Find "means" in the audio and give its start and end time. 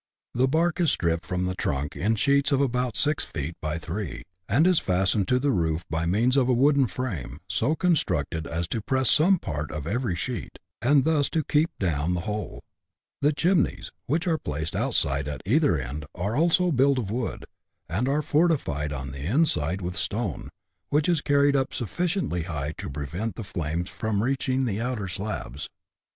6.07-6.35